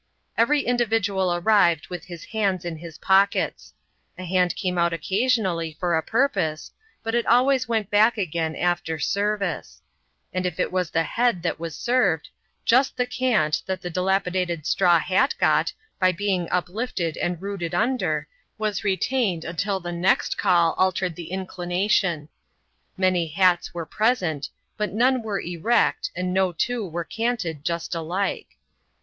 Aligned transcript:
Every 0.35 0.61
individual 0.63 1.31
arrived 1.31 1.89
with 1.89 2.05
his 2.05 2.23
hands 2.23 2.65
in 2.65 2.77
his 2.77 2.97
pockets; 2.97 3.71
a 4.17 4.23
hand 4.25 4.55
came 4.55 4.79
out 4.79 4.93
occasionally 4.93 5.73
for 5.79 5.93
a 5.95 6.01
purpose, 6.01 6.71
but 7.03 7.13
it 7.13 7.27
always 7.27 7.67
went 7.69 7.91
back 7.91 8.17
again 8.17 8.55
after 8.55 8.97
service; 8.97 9.83
and 10.33 10.43
if 10.47 10.59
it 10.59 10.71
was 10.71 10.89
the 10.89 11.03
head 11.03 11.43
that 11.43 11.59
was 11.59 11.75
served, 11.75 12.29
just 12.65 12.97
the 12.97 13.05
cant 13.05 13.61
that 13.67 13.79
the 13.83 13.91
dilapidated 13.91 14.65
straw 14.65 14.97
hat 14.97 15.35
got 15.37 15.71
by 15.99 16.11
being 16.11 16.49
uplifted 16.49 17.15
and 17.17 17.39
rooted 17.39 17.75
under, 17.75 18.27
was 18.57 18.83
retained 18.83 19.45
until 19.45 19.79
the 19.79 19.91
next 19.91 20.35
call 20.35 20.73
altered 20.79 21.15
the 21.15 21.29
inclination; 21.29 22.27
many 22.97 23.27
hats 23.27 23.71
were 23.71 23.85
present, 23.85 24.49
but 24.77 24.91
none 24.93 25.21
were 25.21 25.39
erect 25.41 26.09
and 26.15 26.33
no 26.33 26.51
two 26.51 26.87
were 26.87 27.03
canted 27.05 27.63
just 27.63 27.93
alike. 27.93 28.57